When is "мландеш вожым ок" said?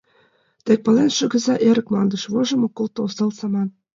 1.91-2.73